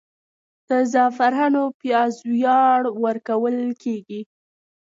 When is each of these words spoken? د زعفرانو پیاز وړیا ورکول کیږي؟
د 0.67 0.69
زعفرانو 0.91 1.63
پیاز 1.79 2.13
وړیا 2.27 2.59
ورکول 3.05 3.55
کیږي؟ 3.83 4.21